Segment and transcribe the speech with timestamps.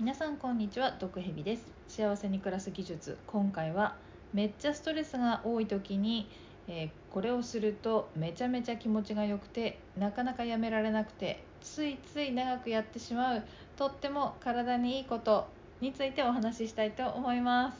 [0.00, 1.74] 皆さんこんにちは毒蛇です。
[1.86, 3.18] 幸せに暮らす技術。
[3.26, 3.96] 今回は
[4.32, 6.26] めっちゃストレスが多い時に、
[6.68, 13.42] えー、これをするとめちゃめちゃ気持ちが良くてなかなかやめられなくてついつい長くやってしまう
[13.76, 15.48] とっても体にいいこと
[15.82, 17.76] についてお話ししたいと思います。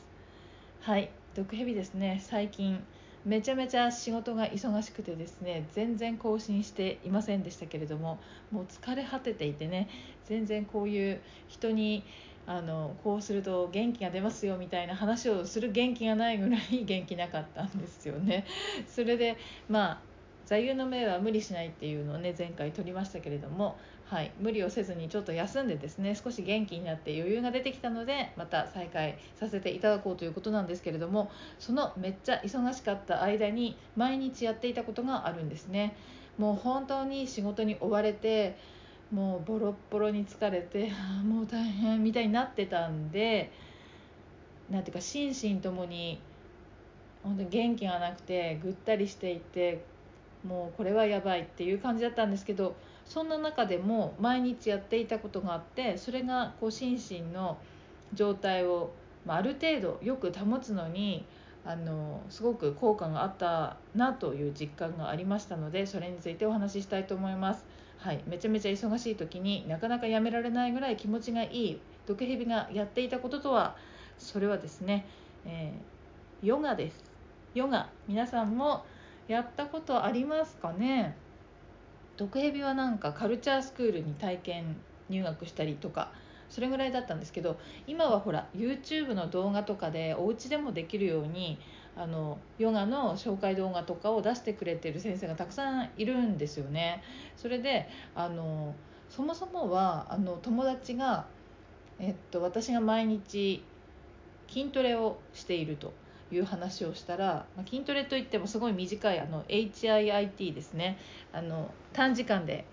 [0.82, 2.21] はい毒蛇ですね。
[2.23, 2.84] 最近
[3.25, 8.18] めちゃめちゃ仕事が忙しくてですね全然更新していませんでしたけれども
[8.50, 9.89] もう疲れ果てていてね
[10.27, 12.04] 全然こういう人に
[12.46, 18.46] あのこうすると元気が出ますよみたいな話をする元気がないぐらい元気なかったんですよね。
[18.89, 19.37] それで
[19.68, 20.00] まあ
[20.46, 23.76] 座右の銘は無理しないっていうのをね前回取りましたけれども、
[24.11, 35.95] はい、無理をせずにちょっと休んでですね少し元気になって余裕が出てきたのでまた再開させていただこうということなんですけれどもそのめっちゃ忙しかった間に毎日やっていたことがあるんですね。
[36.39, 38.56] もう本当に仕事に追われて
[39.12, 40.91] もうボロッボロに疲れて
[41.25, 43.53] もう大変みたいになってたんで
[44.69, 46.19] なんていうか心身ともに
[47.23, 49.84] 本当に元気がなくてぐったりしていて
[50.47, 52.75] もうこれはやばいっていう感じだったんですけど
[53.05, 57.59] そんな中でも毎日やっていたことがあってそれがこう心身の
[58.15, 58.91] 状態を、
[59.27, 61.25] まあ、る程度よく保つのに
[61.65, 67.65] あのすごく効果があったなという実感がありましたのでそれについてお話ししたいと思います。
[67.99, 73.77] はい、めちゃめちゃ忙しい時になかなかやめられないぐらい気持ちがいい毒蛇がやっていたこととは
[74.17, 75.07] それはですね、
[75.45, 77.05] えー、ヨガです。
[77.55, 78.87] ヨガ皆さんも
[79.31, 81.14] やったことありますかね？
[82.17, 84.77] 毒蛇はなんかカルチャースクールに体験
[85.09, 86.12] 入学したりとか
[86.48, 87.56] それぐらいだったんですけど
[87.87, 91.61] 今はほら YouTube の動画とかでお家でもできるように
[91.97, 97.03] あのヨガの紹介動画とかを出してくれてる先生がたくさんいるんですよね。
[97.37, 98.75] それであの
[99.09, 101.27] そもそもはあの友達が、
[101.98, 103.62] えっと、私が毎日
[104.48, 105.92] 筋トレをしていると。
[106.33, 110.99] いう話をしたら、まあ、筋トレといってもすごい短いあの HIIT ですね。
[111.32, 112.65] あの短時間で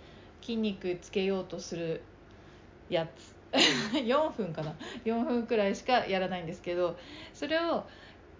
[0.41, 2.01] 筋肉つけようとする
[2.89, 3.35] やつ。
[3.93, 4.75] 4分かな。
[5.05, 6.97] 4分くらいしかやらないんですけど
[7.33, 7.85] それを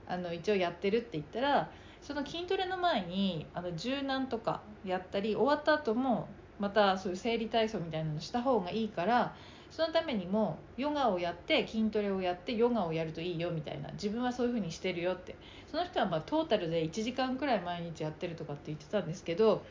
[0.08, 1.70] あの一応やってるって言ったら
[2.02, 6.28] その筋トレの前にあの柔軟とかやったり終わった後も
[6.60, 9.36] またそういう生理体操みたいなのした方がいいから
[9.70, 15.36] そのためにもヨガをやって筋トレをやってヨガをやるといいよみたいな自分はそういう風にしてるよって。
[15.70, 19.64] その人はまトータルで1時間くらい毎日やってるとかって言ってたんですけど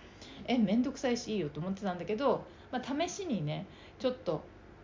[0.47, 3.67] え面倒くさいしいいよと思ってたんだけど、まあ、試しにね
[3.99, 4.43] ちょっと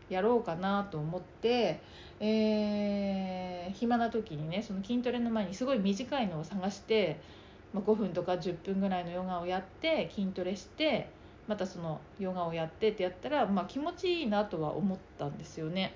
[0.09, 1.81] やろうかなと思って、
[2.21, 7.21] えー、暇な時にねその筋トレの前にすごい短いのを探して、
[7.73, 11.09] まあ、5分とか10分ぐらいのヨガをやって筋トレして
[11.49, 15.95] またそのヨガをやってってやったら、まあ、気持ちいいなとは思ったんですよね。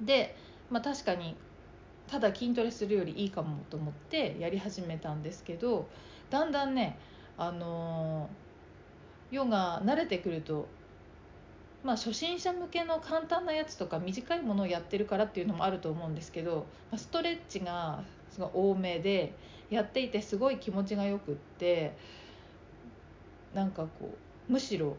[0.00, 0.36] で、
[0.70, 1.36] まあ、確かに
[2.08, 5.88] ただ筋トレするよりいいかもと思ってやり始めたんですけど
[6.30, 6.98] だんだんね
[7.38, 8.28] あの、
[9.30, 10.66] ヨガ慣れてくると
[11.84, 16.66] まあ、初心者向けの簡単なやつとか短いものをやってるからっていうのもあると思うんですけど
[16.96, 19.34] ストレッチがすごい多めで
[19.68, 21.96] やっていてすごい気持ちがよくって
[23.54, 24.10] なんかこ
[24.48, 24.96] うむしろ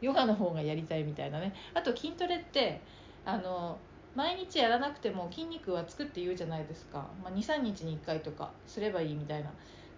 [0.00, 1.54] ヨガの方がやりたいみたいなね。
[1.74, 2.80] あと筋トレって
[3.24, 3.78] あの
[4.14, 9.50] 毎日やらなくても筋肉はつくって言うじゃないですか、まあ、23日に1回とかすればいいみたいな。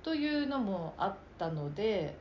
[0.03, 2.17] というのもあったので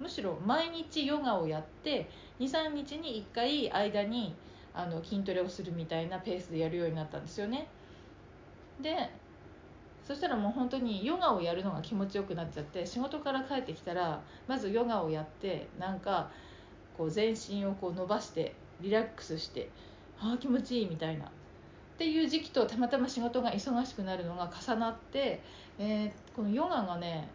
[0.00, 2.08] むしろ毎日ヨガをやって
[2.40, 4.34] 23日に1回間に
[4.74, 7.68] あの筋トレをするみたいなペースでやるようになったんですよね。
[8.80, 9.10] で
[10.10, 16.32] そしたらもう本当にヨガをやるのが気持ちよくなっちゃって仕事から帰ってきたらまずヨガをやってなんか
[16.98, 19.70] こう全身をこう伸ばしてリラックスして
[20.18, 21.26] ああ気持ちいいみたいな。
[21.26, 21.28] っ
[21.96, 25.40] ていう時期とたまたま仕事が忙しくなるのが重なって、
[25.78, 27.28] えー、このヨガがね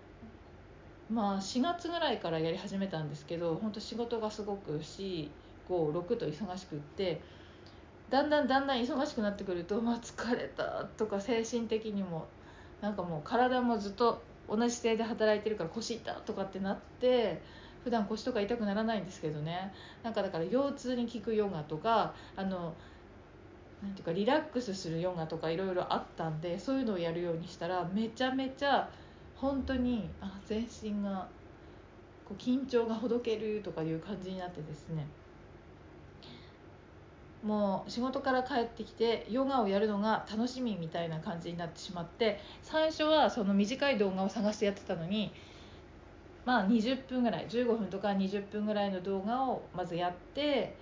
[1.09, 5.30] まあ4月ぐらいからやり始めたんですけど本当仕事がすごく456
[6.18, 7.22] と忙しくって
[8.10, 12.28] だんだんだんだん忙しくなってくると、まあ、疲れたとか精神的にも
[12.81, 17.42] なんかもう体もずっと同じ姿勢で働いてるから腰痛とかってなって
[17.83, 19.74] 普段腰とか痛くならないんですけどね。
[20.04, 22.74] なんかだから腰痛に効くヨガとかあの
[23.83, 28.89] なんていうかリラックスするヨガとかいろいろあったんでそういうのをやるようにしたらめちゃめちゃ
[29.36, 31.28] 本当にあ全身が
[32.28, 35.06] こう緊張がほどけるとかいう感じになってですね。
[37.45, 45.31] もう仕事から帰ってきてヨガをやるのが楽しみみたいな感じになってしまって最初はその短い動画を探してやってたのに
[46.44, 50.75] まあ20分ぐらい15分とか20分ぐらいの動画をまずやって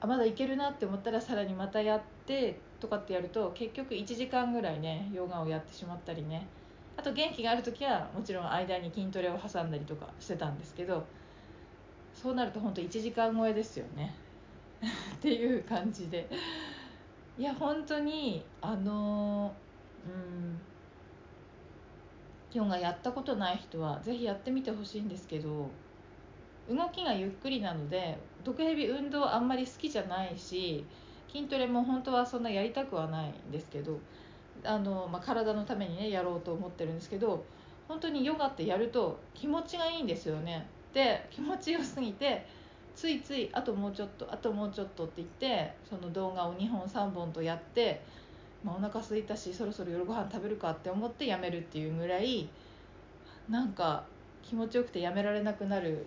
[0.00, 6.46] あまだいけるなって思ったらさらにまたやってとかってやると結局1時間ぐらいねヨガをやってしまったりね。
[6.96, 11.04] あと元気がある時はもちろん間に筋トレを挟んだりとかしてたんですけど
[12.14, 14.14] そうなると本当1時間超えですよね。
[15.16, 16.28] っていう感じで。
[17.36, 19.52] いや本当にあの
[20.06, 20.60] うん。
[22.54, 25.68] ヨガやったことない人はぜひやってみてほしいんですけど
[26.70, 30.84] 動きがゆっくりなので毒蛇運動あんまり好きじゃないし
[31.30, 33.98] 筋トレも本当はそんなやりたくはないんですけど
[34.62, 37.44] あの、まあ、体のためにねやろうと思ってるんですけど
[37.88, 40.66] 本当にヨガってやると気持ちがいいんですよね。
[40.94, 42.46] で気持ちよすぎて
[42.96, 48.02] ついついあともうちょっとあともうちょっとって言ってその動画を2本3本とやって、
[48.62, 52.48] まあ、お腹空いたしそろそろ夜ご飯食べるかって思ってやめるっていうぐらい
[53.48, 54.04] なんか
[54.42, 56.06] 気持ちよくてやめられなくなる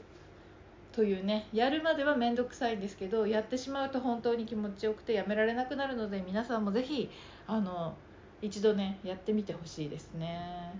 [0.92, 7.10] というねやるまでは面倒くさいんですけどやってしまうと本当に気持ちよくてやめられなくなるので皆さんもぜひ
[7.46, 7.94] あの
[8.42, 10.74] 一度ねやってみてほしいですね。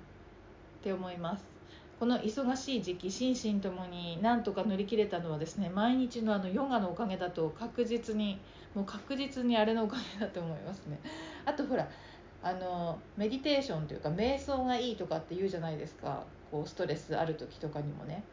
[0.80, 1.57] って思います。
[2.00, 8.40] この忙しい時期心身ともになんとか乗り切れたのはですね毎日のあのヨガのおかげだと確実に
[8.76, 11.00] もう確実にあれのおかげだと思いますね。
[11.46, 11.90] あとほら
[12.44, 16.24] あのメディテーションというか瞑想がいいとかって言うじゃないですか。
[16.52, 18.24] こうストレスある時とかにもね。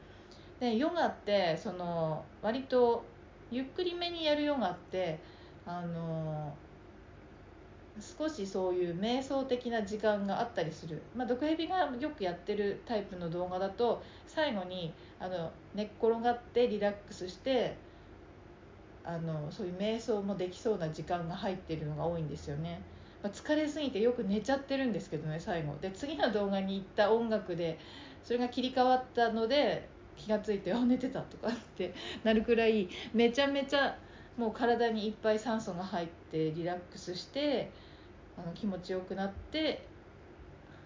[0.60, 3.02] でヨガってその割と
[3.50, 5.18] ゆっくりめにやるヨガって
[5.66, 6.54] あの
[8.00, 17.76] 少しそういう瞑想的な時間があったりする、まあ、毒蛇がよくやってるタイプの動画だと最後にあの寝っ転がってリラックスして
[19.04, 22.80] あのそういう瞑想もできそうな時間が入ってるのが多いんですよね、
[23.22, 25.74] まあ、疲れすぎてよく寝ちゃってるんですけどね最後。
[25.80, 27.78] で次の動画に行った音楽で
[28.24, 31.94] それが切り替わったので気が付いてあ寝てたとかって
[32.24, 33.96] なるくらいめちゃめちゃ
[34.36, 37.70] もう体にいっぱい酸素が入ってリラックスして
[38.36, 39.86] あの気持ちよくなって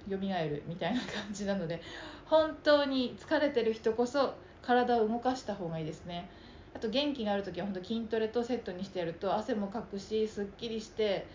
[0.08, 1.82] 蘇るみたいな感じなので
[2.26, 6.28] 本当に疲れてる人こそ体を動かした方がいいですね。
[6.74, 11.26] あと元気がある時は本当筋トレとセットにしてやると汗もかくしすっきりして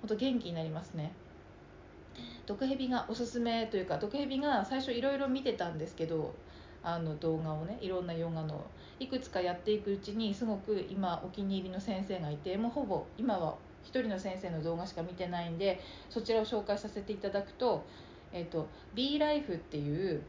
[0.00, 1.12] 本当元気になりますね。
[2.46, 6.34] 毒蛇がおすすめというか毒蛇が最初いろいろ見てたんですけど
[6.82, 8.64] あの動画をねいろんなヨガの
[8.98, 17.84] いくつかやっていくうちにすごく今お気に入りの先生がいてもうほぼ今は1人の先生の動画しか見てないんでそちらを紹介させていただくと,、
[18.32, 20.22] えーと、B ライフっていう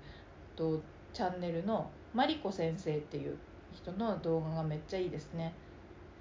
[0.55, 0.81] と
[1.13, 3.37] チャンネルのマリコ先生っていう
[3.73, 5.53] 人の動画がめっちゃいいですね。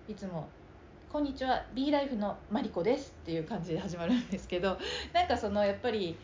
[0.08, 0.48] いつも
[1.10, 4.78] こんにちは B ライフのマリコですっていう感じで始まるんですけど
[5.12, 6.16] なんかそのやっぱり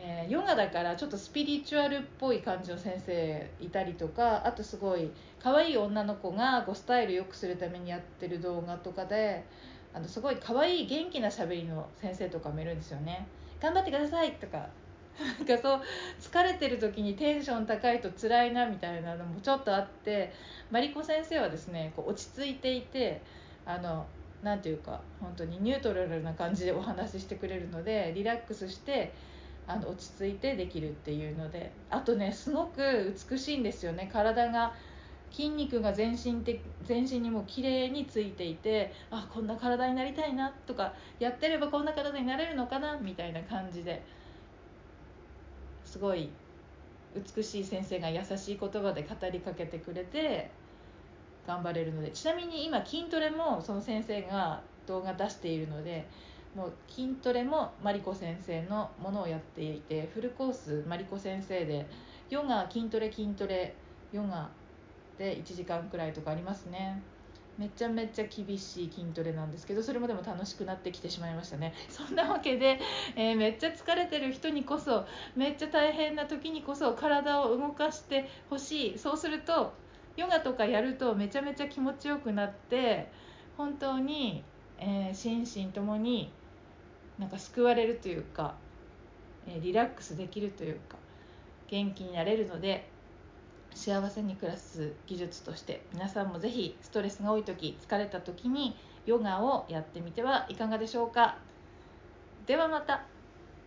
[0.00, 5.10] えー、ヨガだからちょっとスピリチュアルっぽい感じの先生いたりとかあとすごい
[5.42, 9.44] 可愛い女の子がこうスタイル良くするためにやってる動画とかで
[9.92, 13.26] あのすごい可愛い元気なしゃべりの先生とかもいるんですよね。
[13.60, 14.68] 頑張ってくださいとか。
[15.18, 15.80] なんかそう
[16.20, 20.32] 疲れてる時にテンション高いと辛いなみたいなのもちょっとあって
[20.70, 23.20] マリコ先生はですねこう落ち着いていて
[23.66, 24.06] あの
[24.42, 29.12] なていうか本当にニュートラルな感じでお話ししてくれるのでリラックスして
[29.68, 34.08] あの落ち着いてできるっていうのであとねすごく美しいんですよね。
[34.10, 34.74] 体が
[35.30, 44.02] 筋肉が全身的全身にも綺麗についていてあこんな体になりたいなとかやってればこんな体になれるのかなみたいな感じで
[45.84, 46.30] すごい
[47.36, 50.50] 美しい先生が優しい言葉で語りかけてくれて
[51.46, 52.10] 頑張れるので。
[52.10, 56.06] ちなみに今筋トレもその先生が動画出しているので
[56.58, 61.86] もう筋トレもマリコ先生のものをやっていてフルコースマリコ先生で
[62.30, 63.76] ヨガ筋トレ筋トレ
[64.12, 64.50] ヨガ
[65.18, 67.00] で1時間くらいとかありますね。
[67.58, 71.74] めちゃめちゃ厳しい筋トレなんですけどそれもでも楽しくなってきてしまいましたね。
[71.88, 72.80] そんなわけで、
[73.14, 78.98] えー、めっちゃ疲れてる人にこそめっちゃ大変な時にこそ体を動かしてほしい。
[78.98, 79.74] そうすると
[80.16, 83.10] ヨガとかやるとめちゃめちゃ気持ちよくなって
[83.56, 84.42] 本当に、
[84.78, 86.32] えー、心身ともに
[87.18, 88.54] なんか救われるというか、
[89.46, 90.96] えリラックスできるというか
[91.68, 92.88] 元気になれるので
[93.74, 101.38] 幸せに暮らす技術として皆さんもぜひストレスが多い時疲れた時にヨガをやってみてはいかがでしょうか。
[102.46, 103.04] ではまた。